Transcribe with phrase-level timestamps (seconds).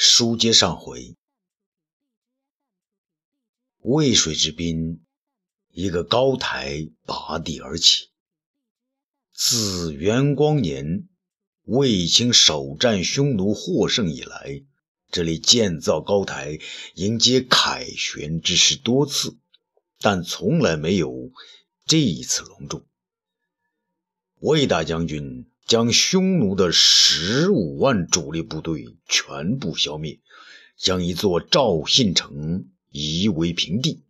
[0.00, 1.16] 书接上回，
[3.78, 5.04] 渭水之滨，
[5.70, 8.10] 一个高台拔地而起。
[9.32, 11.08] 自元光年
[11.64, 14.62] 卫青首战匈奴获胜以来，
[15.10, 16.60] 这里建造高台
[16.94, 19.36] 迎接凯旋之事多次，
[19.98, 21.32] 但从来没有
[21.86, 22.86] 这一次隆重。
[24.36, 25.50] 魏大将军。
[25.68, 30.18] 将匈奴的十五万主力部队全部消灭，
[30.78, 34.00] 将一座赵信城夷为平地。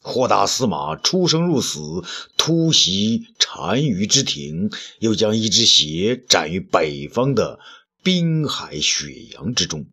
[0.00, 2.02] 霍大司马出生入死，
[2.38, 7.58] 突袭单于之庭，又将一只鞋斩于北方的
[8.02, 9.84] 滨海雪阳之中。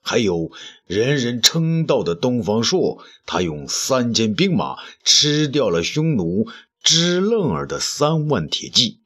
[0.00, 0.50] 还有
[0.86, 6.48] 人人称道的东方朔，他用三千兵马吃掉了匈奴
[6.82, 8.98] 支楞儿的三万铁骑。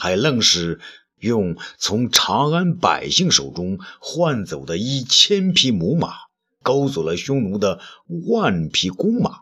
[0.00, 0.80] 还愣是
[1.18, 6.14] 用从长安百姓手中换走的一千匹母马，
[6.62, 7.80] 勾走了匈奴的
[8.26, 9.40] 万匹公马。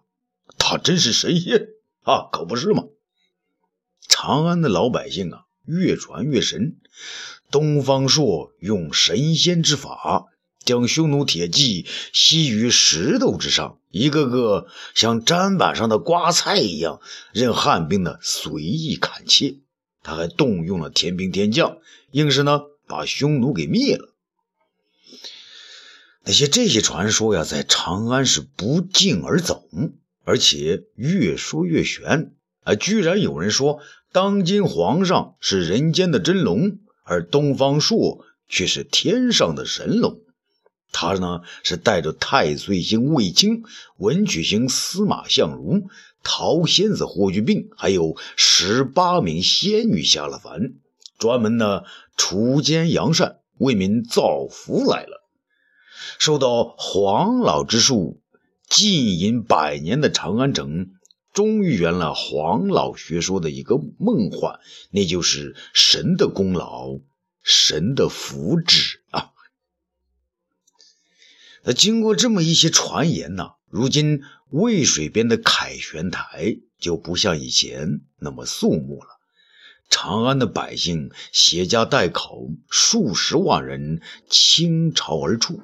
[0.59, 1.69] 他真是神仙
[2.03, 2.83] 啊，可不是吗？
[4.09, 6.77] 长安的老百姓啊，越传越神。
[7.53, 10.25] 东方朔用神仙之法，
[10.65, 17.00] 将匈奴铁骑吸于石头之上，一个个像砧板上的瓜菜一样，
[17.33, 19.61] 任汉兵的随意砍切。
[20.02, 21.78] 他还动用了天兵天将，
[22.12, 24.14] 硬是呢把匈奴给灭了。
[26.24, 29.69] 那些这些传说呀，在长安是不胫而走，
[30.24, 32.32] 而且越说越玄
[32.64, 32.74] 啊！
[32.74, 33.80] 居然有人说，
[34.12, 40.20] 当今皇上是人间的真龙，而东方朔却是天上的神龙。
[40.92, 43.64] 他呢是带着太岁星卫青、
[43.97, 45.89] 文曲星司马相如。
[46.25, 50.75] 桃仙子霍去病，还有十八名仙女下了凡，
[51.16, 51.84] 专门呢
[52.16, 55.25] 除奸扬善，为民造福来了。
[56.19, 58.20] 受到黄老之术，
[58.69, 60.91] 浸淫百年的长安城，
[61.33, 64.59] 终于圆了黄老学说的一个梦幻，
[64.91, 66.99] 那就是神的功劳，
[67.43, 68.97] 神的福祉！
[71.69, 73.51] 那经过这么一些传言呢？
[73.69, 79.09] 如今渭水边的凯旋台就不像以前那么肃穆了。
[79.91, 85.61] 长安的百姓携家带口数十万人倾巢而出，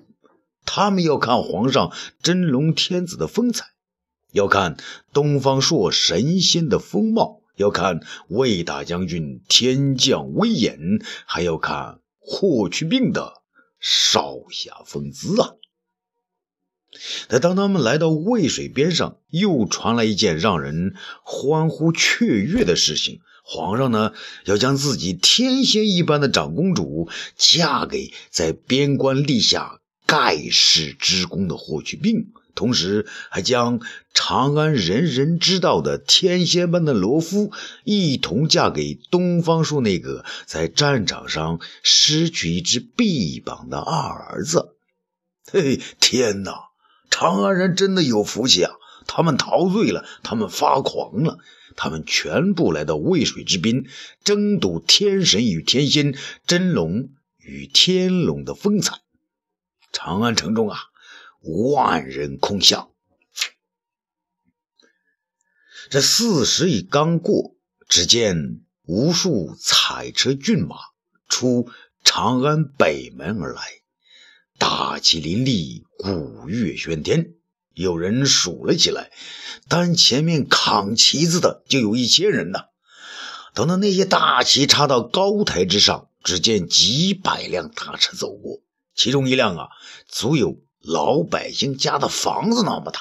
[0.66, 1.90] 他们要看皇上
[2.22, 3.64] 真龙天子的风采，
[4.30, 4.76] 要看
[5.14, 13.40] 东方朔神仙的风貌，要看魏大将军天降威严，还要看霍去病的
[13.80, 15.54] 少侠风姿啊！
[17.28, 24.12] 但当他们来到渭水边上，又传来一件让人欢呼雀跃的事情：皇上呢，
[24.44, 33.80] 要将自己天仙一般的长公主嫁给在边关立下盖世之功的霍去病，同时还将
[34.12, 37.52] 长安人人知道的天仙般的罗敷
[37.84, 44.76] 一同嫁给东方朔那个在战场上失去一只臂膀的二儿子。
[45.50, 46.52] 嘿，天哪！
[47.16, 48.72] 长安人真的有福气啊！
[49.06, 51.38] 他们陶醉了，他们发狂了，
[51.76, 53.88] 他们全部来到渭水之滨，
[54.24, 58.98] 争夺天神与天仙、真龙与天龙的风采。
[59.92, 60.76] 长安城中啊，
[61.72, 62.90] 万人空巷。
[65.90, 67.54] 这巳时已刚过，
[67.88, 70.74] 只见无数彩车骏马
[71.28, 71.70] 出
[72.02, 73.62] 长安北门而来。
[74.58, 77.34] 大旗林立，鼓乐喧天。
[77.74, 79.10] 有人数了起来，
[79.68, 82.60] 单前面扛旗子的就有一千人呢。
[83.52, 88.60] 等到那些大旗插到高台之上，只见几百辆大车走过，
[88.94, 89.68] 其中一辆啊，
[90.06, 93.00] 足有老百姓家的房子那么大。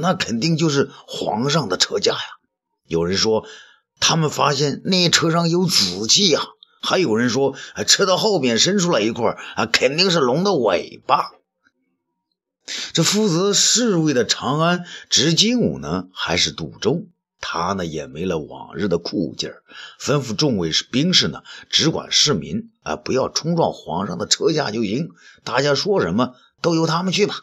[0.00, 2.20] 那肯定就是皇上的车驾呀。
[2.86, 3.46] 有人说，
[4.00, 6.42] 他们发现那车上有紫气呀。
[6.86, 11.32] 还有人说，车的后边伸出来一块啊，肯定是龙的尾巴。
[12.92, 17.06] 这负责侍卫的长安执金吾呢，还是杜周？
[17.38, 19.62] 他呢也没了往日的酷劲儿，
[20.00, 25.10] 吩咐众位兵士呢，只管市民啊，不要冲撞皇上的车驾就行。
[25.44, 27.42] 大家说什么都由他们去吧。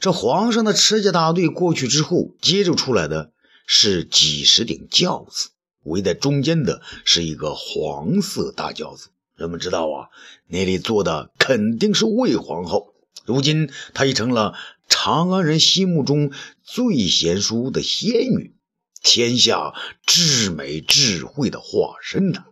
[0.00, 3.32] 这皇上的车驾大队过去之后，接着出来的
[3.66, 5.50] 是几十顶轿子。
[5.84, 10.08] 围在中间的是一个黄色大轿子，人们知道啊，
[10.46, 12.94] 那里坐的肯定是魏皇后。
[13.24, 14.54] 如今她已成了
[14.88, 16.32] 长安人心目中
[16.62, 18.54] 最贤淑的仙女，
[19.02, 19.74] 天下
[20.06, 22.46] 至美智慧的化身呐。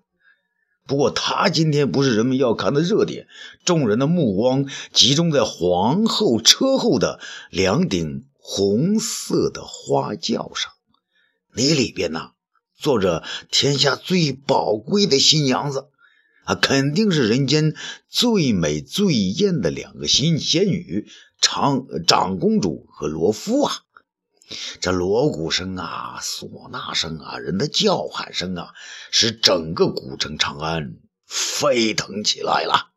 [0.86, 3.28] 不过他今天不是人们要看的热点，
[3.64, 10.72] 众人的目光集中在皇后车后的两顶红色的花轿上，
[11.54, 12.32] 那里边呢
[12.80, 15.88] 坐着天下最宝贵的新娘子，
[16.44, 17.74] 啊，肯定是人间
[18.08, 21.06] 最美最艳的两个新仙女
[21.42, 23.72] 长长公主和罗敷啊。
[24.80, 28.72] 这锣鼓声啊，唢呐声啊，人的叫喊声啊，
[29.10, 32.88] 使整个古城长安沸腾起来了。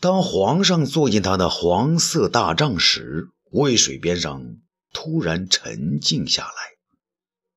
[0.00, 4.56] 当皇上坐进他的黄色大帐时，渭水边上
[4.92, 6.73] 突然沉静下来。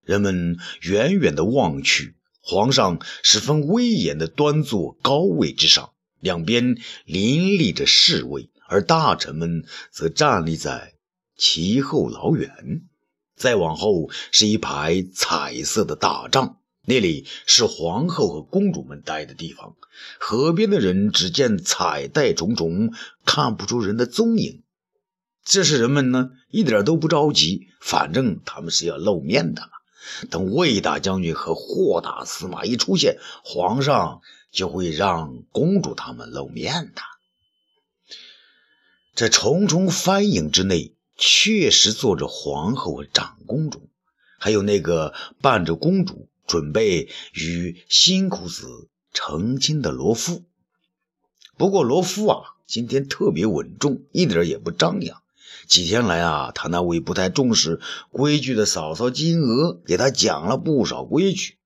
[0.08, 10.94] 人们远远的望去，皇上十分威严的端坐高位之上，两边林立着侍卫，而大臣们则站立在。
[11.36, 12.50] 其后老远，
[13.36, 19.76] 再往后是一排彩色的大帐，那里是皇后和公主们待的地方。
[20.20, 22.94] 河边的人只见彩带重重，
[23.26, 24.64] 看不出人的踪影。
[25.44, 29.77] 这是人们呢，一点都不着急，反正他们是要露面的嘛。
[30.30, 34.22] 等魏大将军和霍大司马一出现，皇上
[34.52, 37.02] 就会让公主他们露面的。
[39.16, 40.94] 这重重帆影之内。
[41.20, 43.90] 确实坐着皇后和长公主，
[44.38, 50.44] 还有那个伴着公主准备与辛苦子成亲的罗敷。
[51.58, 55.24] 不过罗敷啊，今天特别稳重，一点也不张扬。
[55.68, 57.80] 几天来啊，他那位不太重视
[58.12, 61.58] 规矩的嫂嫂金娥给他讲了不少规矩。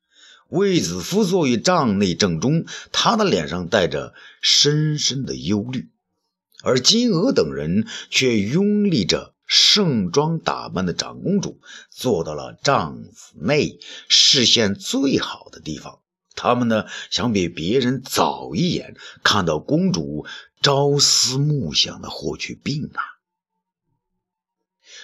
[0.50, 5.90] 卫子夫坐于帐内正中，他的脸上带着深深的忧虑，
[6.64, 9.34] 而金娥等人却拥立着。
[9.54, 16.00] 盛装打扮的长公主坐到了帐子内视线最好的地方。
[16.38, 18.96] 他们呢，想比别人早一眼
[19.26, 20.26] 看到公主
[20.62, 23.04] 朝思暮想的霍去病啊。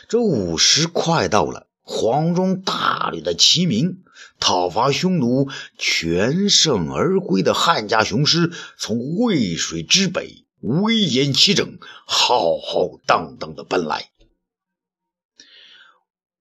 [0.08, 4.04] 这午时快到了，黄忠大吕的齐鸣，
[4.40, 14.10] 讨伐匈奴、全胜而归的汉家雄师，从渭水之北威严齐整、浩浩荡荡的奔来。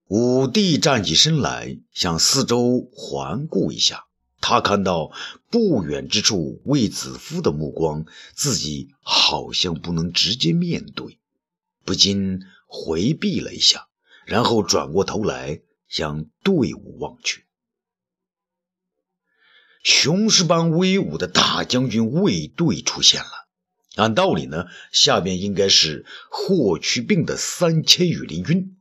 [0.06, 4.04] 武帝站起身来，向四周环顾一下。
[4.40, 5.10] 他看到
[5.50, 11.18] 不远之处卫子夫的目光，自己好像不能直接面对，
[11.84, 13.88] 不禁回避了一下，
[14.26, 17.46] 然后转过头来向队伍望去。
[19.82, 23.48] 雄狮般威武的大将军卫队出现了。
[23.94, 28.76] 按道理呢，下边应该是霍去病的三千羽林军，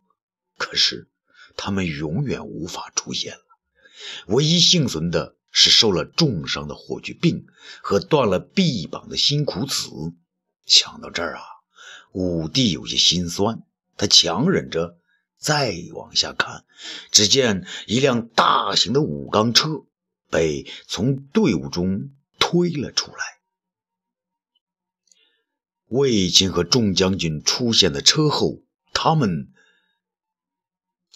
[0.57, 1.09] 可是。
[1.57, 3.45] 他们永远无法出现了。
[4.27, 7.45] 唯一幸存的是受了重伤的霍去病
[7.81, 9.87] 和断了臂膀的辛苦子。
[10.65, 11.43] 想到这儿啊，
[12.11, 13.63] 武帝有些心酸。
[13.97, 14.99] 他强忍着
[15.37, 16.65] 再往下看，
[17.11, 19.85] 只见一辆大型的武钢车
[20.29, 23.17] 被从队伍中推了出来。
[25.87, 28.61] 卫青和众将军出现在车后，
[28.93, 29.51] 他们。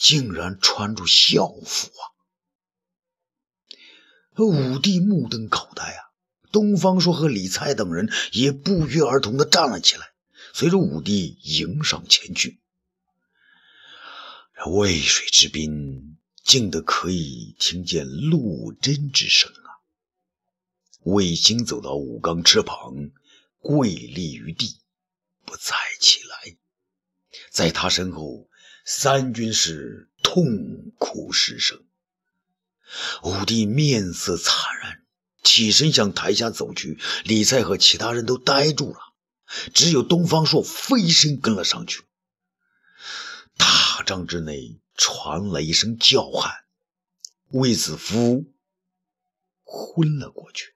[0.01, 2.03] 竟然穿着校服啊！
[4.37, 6.15] 武帝目瞪口呆啊！
[6.53, 10.13] 东方朔和李蔡等人也不约而同的站了起来，
[10.53, 12.61] 随着武帝迎上前去。
[14.67, 19.79] 渭水之滨，静得可以听见落针之声啊！
[21.03, 23.11] 卫青走到武冈车旁，
[23.59, 24.79] 跪立于地，
[25.45, 26.57] 不再起来，
[27.51, 28.47] 在他身后。
[28.85, 31.83] 三军士痛哭失声，
[33.23, 35.03] 武帝面色惨然，
[35.43, 36.97] 起身向台下走去。
[37.23, 38.99] 李蔡和其他人都呆住了，
[39.75, 42.01] 只有东方朔飞身跟了上去。
[44.09, 46.51] 帐之内传来一声叫喊，
[47.49, 48.51] 卫子夫
[49.63, 50.73] 昏了过去。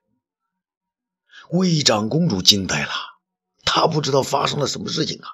[1.50, 2.92] 魏长公主惊呆了，
[3.64, 5.28] 她不知道发生了什么事情啊。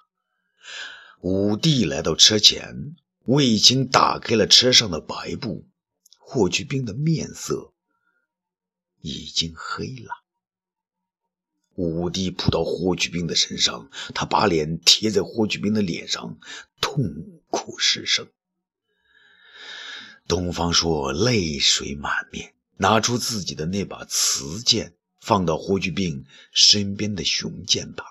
[1.20, 5.68] 武帝来到车前，卫青打开了车上的白布，
[6.16, 7.74] 霍去病的面色
[9.02, 10.24] 已经黑了。
[11.80, 16.38] 武帝扑到霍去病的身上，他把脸贴在霍去病的脸上，
[16.82, 17.02] 痛
[17.48, 18.28] 哭失声。
[20.28, 28.06] 东方朔泪水满面，拿出自己的那把瓷剑，放到霍去病身边的雄剑旁。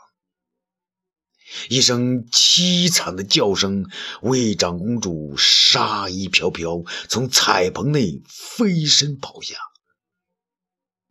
[1.69, 3.85] 一声凄惨的叫声，
[4.21, 9.55] 魏长公主纱衣飘飘，从彩棚内飞身跑下。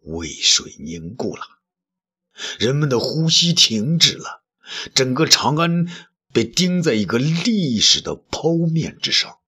[0.01, 1.58] 渭水凝固了，
[2.59, 4.43] 人们的呼吸停止了，
[4.95, 5.87] 整个长安
[6.33, 9.39] 被钉在一个历史的剖面之上。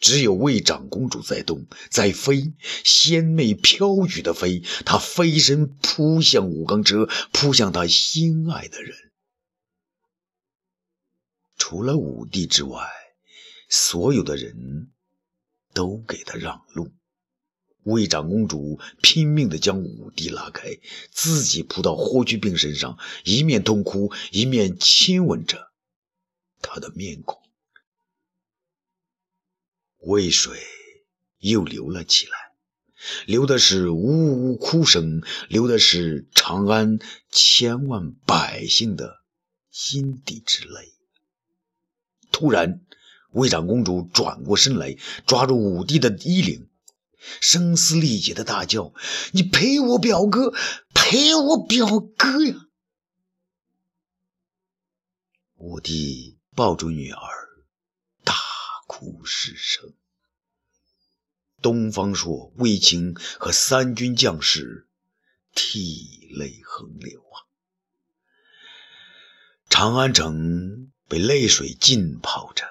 [0.00, 4.64] 只有魏长公主在动，在飞，仙媚飘举的飞。
[4.84, 8.96] 她飞身扑向武钢车，扑向她心爱的人。
[11.56, 12.90] 除了武帝之外，
[13.68, 14.90] 所有的人
[15.72, 16.90] 都给他让路。
[17.84, 20.78] 魏长公主拼命地将武帝拉开，
[21.10, 25.70] 自己扑到霍去病身上，一面痛哭，一面亲吻着
[26.60, 27.42] 他的面孔。
[29.98, 30.60] 渭水
[31.38, 32.32] 又流了起来，
[33.26, 36.98] 流的是呜呜哭声，流的是长安
[37.30, 39.22] 千万百姓的
[39.70, 40.92] 心底之泪。
[42.32, 42.80] 突然，
[43.32, 44.96] 魏长公主转过身来，
[45.26, 46.68] 抓住武帝的衣领，
[47.40, 48.92] 声嘶力竭的大叫
[49.32, 50.52] ：“你陪我表哥，
[50.94, 52.68] 陪我表哥呀！”
[55.56, 57.18] 武帝抱住女儿。
[58.24, 58.34] 大
[58.86, 59.94] 哭失声，
[61.60, 64.88] 东方朔、卫青和三军将士
[65.54, 67.36] 涕泪横流啊！
[69.68, 72.64] 长安城被泪水浸泡着，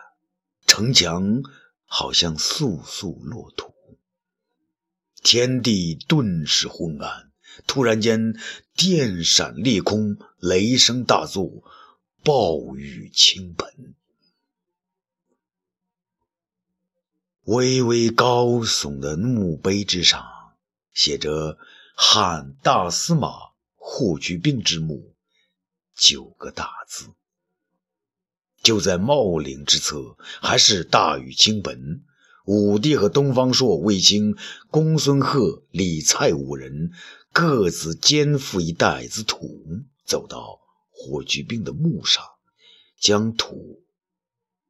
[0.68, 1.42] 城墙
[1.86, 3.74] 好像簌簌落土，
[5.24, 7.32] 天地顿时昏暗。
[7.68, 8.34] 突然间，
[8.76, 11.64] 电闪裂空，雷声大作，
[12.24, 13.96] 暴雨倾盆。
[17.44, 20.26] 巍巍高耸的墓碑之上，
[20.94, 21.58] 写着
[21.96, 23.30] “汉大司马
[23.76, 25.14] 霍去病之墓”
[25.96, 27.14] 九个大字。
[28.64, 32.06] 就在茂陵之侧，还是大雨倾盆。
[32.46, 34.36] 武帝和东方朔、卫青、
[34.70, 36.92] 公孙贺、李蔡五人
[37.32, 39.62] 各自肩负一袋子土，
[40.06, 42.24] 走到霍去病的墓上，
[43.00, 43.84] 将土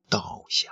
[0.09, 0.71] 倒下。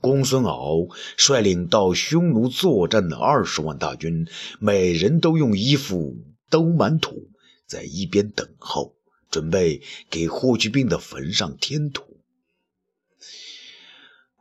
[0.00, 4.28] 公孙敖率领到匈奴作战的二十万大军，
[4.60, 6.16] 每人都用衣服
[6.50, 7.30] 兜满土，
[7.66, 8.94] 在一边等候，
[9.30, 12.07] 准备给霍去病的坟上添土。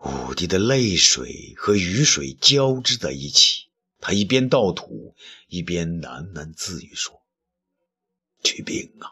[0.04, 5.16] 武帝的泪水和雨水交织在一起，他一边倒土，
[5.48, 7.22] 一边喃喃自语说
[8.44, 9.10] ：“去病啊，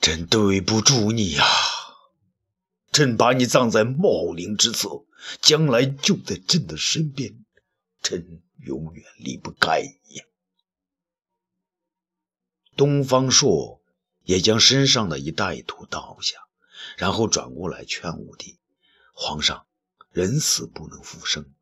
[0.00, 1.44] 朕对不住你呀。”
[2.92, 5.04] 朕把你葬在茂陵之侧，
[5.40, 7.44] 将来就在朕的身边，
[8.02, 10.24] 朕永远离不开你呀。
[12.76, 13.80] 东方朔
[14.24, 16.36] 也将身上的一袋土倒下，
[16.96, 18.58] 然后转过来劝武帝
[19.22, 19.66] ：“皇上，
[20.12, 21.52] 人死不能复生，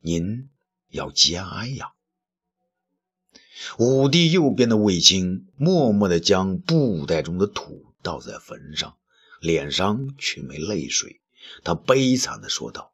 [0.00, 0.48] 您
[0.90, 1.92] 要节哀呀。”
[3.78, 8.96] 武帝右边的卫青默默地将布袋中的土倒在坟上。
[9.40, 11.22] 脸上却没泪水，
[11.64, 12.92] 他悲惨地说道：“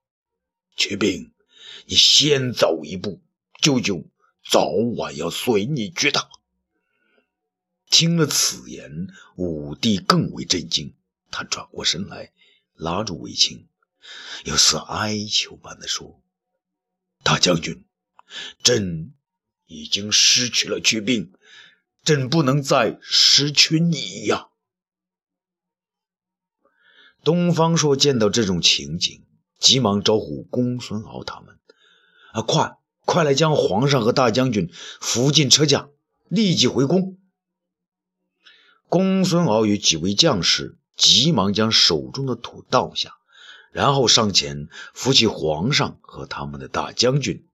[0.78, 1.32] 曲病，
[1.87, 3.20] 你先走一步，
[3.61, 4.04] 舅舅
[4.49, 6.30] 早晚要随你去的。”
[7.90, 10.94] 听了此言，武帝更为震惊，
[11.32, 12.32] 他转过身来，
[12.76, 13.66] 拉住卫青，
[14.44, 16.22] 有似哀求般地说
[17.22, 17.84] ：“大将军，
[18.62, 19.14] 朕
[19.66, 21.32] 已经失去了曲病，
[22.04, 24.48] 朕不能再失去你呀。”
[27.25, 29.26] 东方朔见到这种情景，
[29.58, 31.58] 急忙招呼公孙敖他们
[32.32, 34.70] ：“啊，快快来将皇上和大将军
[35.00, 35.88] 扶进车驾，
[36.28, 37.18] 立即回宫。”
[38.88, 43.16] 公孙敖与几位将士急忙将手中的土倒下，
[43.76, 47.47] 然后上前扶起皇上和他们的大将军，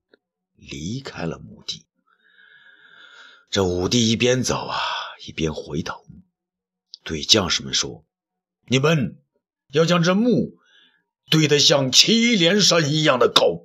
[0.55, 1.85] 离开了墓地。
[3.51, 4.79] 这武帝一边走啊，
[5.27, 6.07] 一边回头
[7.03, 8.07] 对将士们说
[8.71, 9.19] ：“你们。”
[9.73, 10.61] 要将这墓
[11.29, 13.65] 堆得像祁连山一样的高，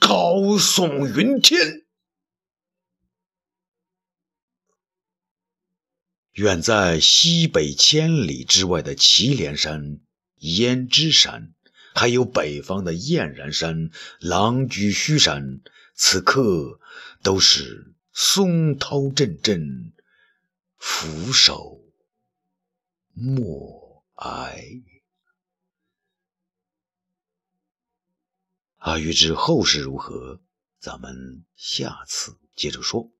[0.00, 1.84] 高耸云天。
[6.32, 10.00] 远在西北千里之外的祁连山、
[10.42, 11.54] 胭脂山，
[11.94, 15.60] 还有北方的燕然山、狼居胥山，
[15.94, 16.80] 此刻
[17.22, 19.92] 都是松涛阵阵，
[20.78, 21.80] 俯首
[23.12, 24.82] 默哀。
[28.78, 30.40] 啊，欲知后事如何，
[30.80, 33.11] 咱们下次接着说。